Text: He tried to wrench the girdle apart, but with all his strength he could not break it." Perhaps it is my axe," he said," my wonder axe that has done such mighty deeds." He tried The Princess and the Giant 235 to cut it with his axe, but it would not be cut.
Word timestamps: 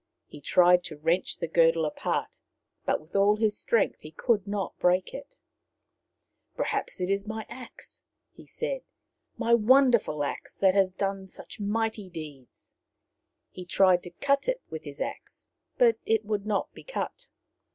He 0.25 0.41
tried 0.41 0.83
to 0.85 0.97
wrench 0.97 1.37
the 1.37 1.47
girdle 1.47 1.85
apart, 1.85 2.39
but 2.85 2.99
with 2.99 3.15
all 3.15 3.37
his 3.37 3.55
strength 3.55 3.99
he 3.99 4.09
could 4.09 4.47
not 4.47 4.79
break 4.79 5.13
it." 5.13 5.37
Perhaps 6.57 6.99
it 6.99 7.07
is 7.07 7.27
my 7.27 7.45
axe," 7.47 8.01
he 8.31 8.47
said," 8.47 8.81
my 9.37 9.53
wonder 9.53 9.99
axe 10.23 10.55
that 10.57 10.73
has 10.73 10.91
done 10.91 11.27
such 11.27 11.59
mighty 11.59 12.09
deeds." 12.09 12.73
He 13.51 13.63
tried 13.63 14.01
The 14.01 14.09
Princess 14.09 14.37
and 14.37 14.39
the 14.39 14.49
Giant 14.49 14.49
235 14.49 14.49
to 14.49 14.49
cut 14.49 14.55
it 14.57 14.61
with 14.71 14.83
his 14.85 15.01
axe, 15.01 15.51
but 15.77 15.97
it 16.07 16.25
would 16.25 16.47
not 16.47 16.73
be 16.73 16.83
cut. 16.83 17.27